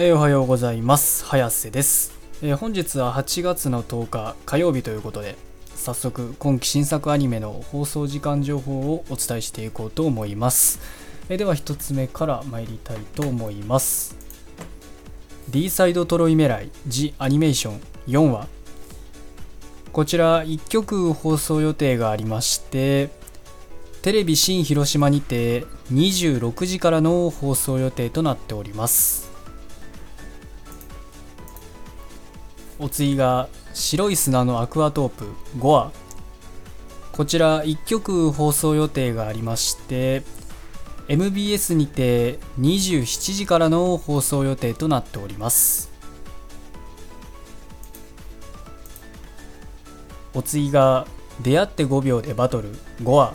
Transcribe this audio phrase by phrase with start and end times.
[0.00, 1.24] えーおはようございます。
[1.24, 5.34] 早瀬です、えー本日は8月の10日火曜日ということで
[5.74, 10.78] 早速今期新作アニメの放送時間情報をお伝えしていこうと思います、
[11.28, 14.14] えーでは1つ目から参りたいと思います。
[15.50, 18.46] D サイドトロイメライジアニメーション4話。
[19.92, 23.10] こちら1曲放送予定がありまして
[24.02, 29.27] テレビ新広島にて26時からの放送予定となっております。
[32.78, 35.26] お次が白い砂のアクアトープ
[35.58, 35.92] 5話
[37.12, 40.22] こちら1曲放送予定がありまして
[41.08, 45.88] MBS にて27時からの放送予定となっております。
[50.38, 51.06] お次が
[51.42, 52.72] 出会って5秒でバトル
[53.02, 53.34] 5話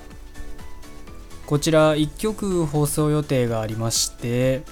[1.46, 4.64] こちら1曲放送予定がありまして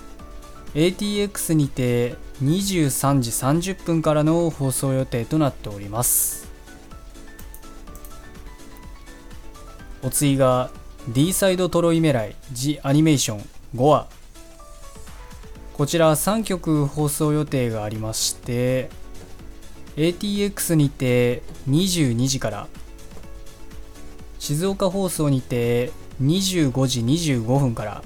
[0.74, 3.32] ATX にて23時
[3.74, 6.50] 30分からの放送予定となっております。
[10.04, 10.72] お次が
[11.10, 14.22] D サイドトロイメライジアニメーション5話。
[15.74, 18.90] こちら3曲放送予定がありまして
[19.96, 22.68] ATX にて22時から
[24.38, 28.04] 静岡放送にて25時25分から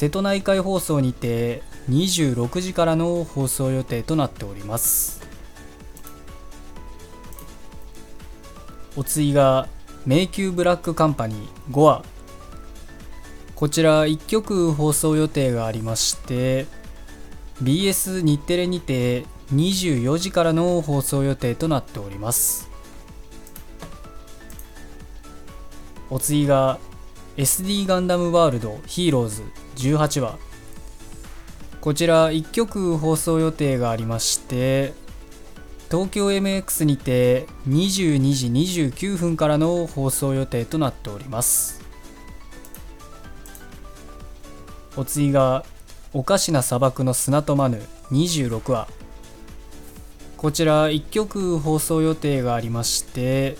[0.00, 5.20] 瀬戸内海放送にて26時からの放送予定となっております。
[8.96, 9.68] お次が
[10.06, 12.02] 迷宮ブラックカンパニー5話
[13.54, 16.66] こちら1曲放送予定がありまして
[17.62, 22.70] BS 日テレにて24時からの放送予定となっております。
[26.08, 26.78] お次が
[27.36, 29.42] SD ガンダムワールドヒーローズ。
[29.80, 30.38] 18話。
[31.80, 34.92] こちら1曲放送予定がありまして
[35.90, 38.46] 東京 MX にて22時
[38.90, 41.80] 29分からの放送予定となっております。
[44.96, 45.64] お次が
[46.12, 47.80] おかしな砂漠の砂とマヌ
[48.10, 48.88] 26話。
[50.36, 53.58] こちら1曲放送予定がありまして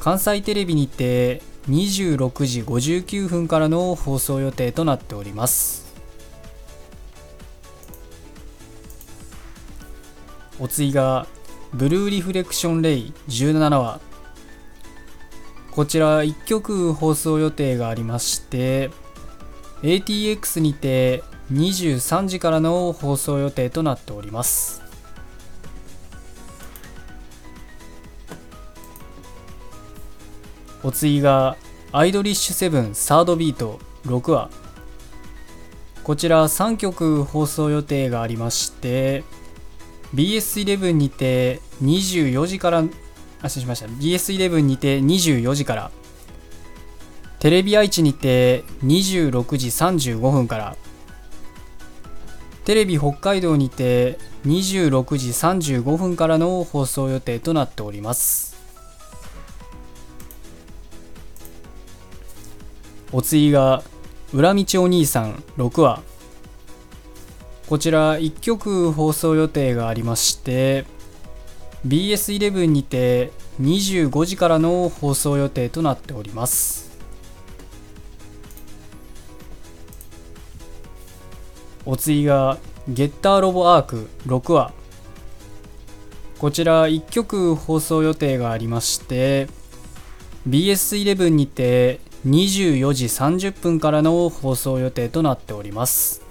[0.00, 5.84] 関西テレビにて26時59分からの放送予定となっております。
[10.60, 11.26] お次が
[11.72, 14.00] ブルーリフレクションレイ17話。
[15.72, 18.92] こちら1曲放送予定がありまして
[19.82, 24.83] ATX にて23時からの放送予定となっております。
[30.84, 31.56] お次が
[31.92, 34.50] アイドリッシュセブンサードビート6話。
[36.02, 39.24] こちら3曲放送予定がありまして
[40.14, 42.84] BS11 にて24時から
[43.40, 43.86] あ失礼しました。
[43.86, 45.90] BS11 にて24時から。
[47.38, 50.76] テレビ愛知にて26時35分から。
[52.66, 58.53] テレビ北海道にて26時35分からの放送予定となっております。
[63.14, 63.84] お次が
[64.32, 66.02] 裏道お兄さん6話。
[67.68, 70.84] こちら1曲放送予定がありまして
[71.86, 73.30] BS11 にて
[73.60, 76.90] 25時からの放送予定となっております。
[81.86, 82.58] お次が
[82.88, 84.72] ゲッターロボアーク6話。
[86.40, 89.46] こちら1曲放送予定がありまして
[90.48, 96.22] BS11 にて24時30分からの放送予定となっております。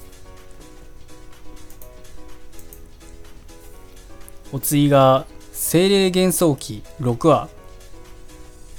[4.52, 7.50] お次が精霊幻想記6話。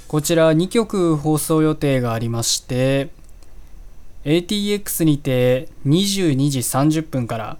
[0.07, 3.09] こちら2曲放送予定がありまして
[4.23, 7.57] ATX にて22時30分から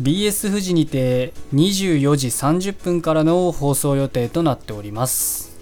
[0.00, 5.55] BS 富士にて24時30分からの放送予定となっております。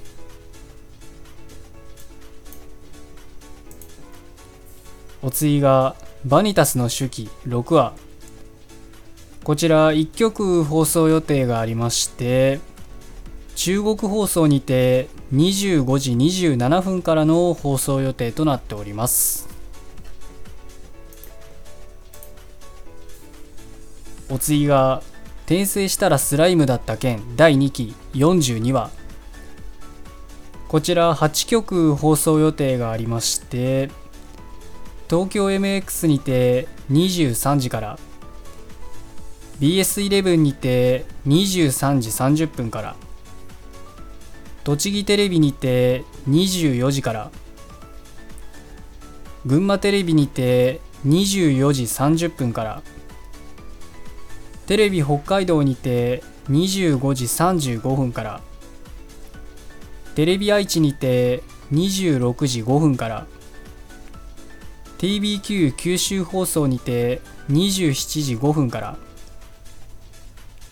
[5.25, 7.95] お次がバニタスの手記6話。
[9.43, 12.61] こちら1曲放送予定がありまして
[13.57, 19.49] 中国放送にて25時27分からの放送予定となっております。
[24.29, 25.03] お次が
[25.47, 28.91] 転生したらスライムだった件第2期42話。
[30.69, 33.91] こちら8曲放送予定がありまして
[35.09, 37.99] 東京 MX にて23時から
[39.61, 42.11] BS11 にて23時
[42.45, 42.97] 30分から
[44.65, 47.31] 栃木テレビにて24時から
[49.47, 52.83] 群馬テレビにて24時30分から
[54.67, 58.41] テレビ北海道にて25時35分から
[60.15, 61.43] テレビ愛知にて
[61.73, 63.27] 26時5分から
[65.05, 67.21] TBQ 九州放送にて
[67.51, 68.97] 27時5分から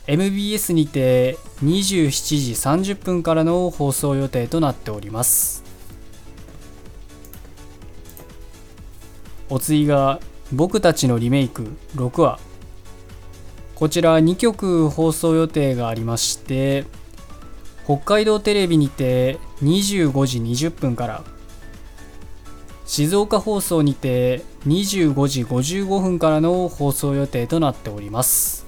[0.06, 2.10] MBS にて27
[2.80, 5.62] 時30分からの放送予定となっております。
[9.50, 10.18] お次が
[10.50, 12.40] 僕たちのリメイク6話。
[13.74, 16.86] こちら2曲放送予定がありまして
[17.84, 21.22] 北海道テレビにて25時20分から
[22.92, 28.66] 静岡放送にて25時55分からの放送予定となっております。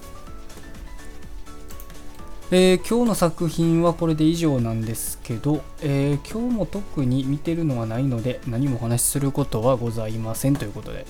[2.49, 11.05] えー、今日の作品はこれで以上なんですけど、えー、今日も特に見てるのはないので何もお話しすることはございませんということで、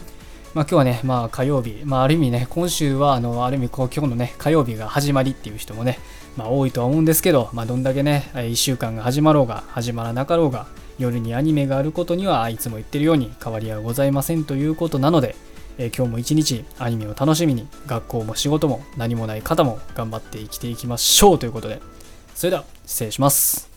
[0.53, 5.99] まあ、今日はね、まあ、火曜日、まあ、ある意味ね、今週はあのある意味こう今日のね、火曜日が始まりっていう人もね、
[6.35, 15.35] まあ、多いとは思うんですけど、まあ、どんだけね、1週間が始まろうが、始まらなかろうが、夜にアニメがあることにはいつも言ってるように変わりはございませんということなので、
[15.77, 21.81] えー、今日も一日アニメを楽しみに学校も仕事も何もない方も頑張って生きていきましょうということで。
[22.33, 23.74] それでは失礼します。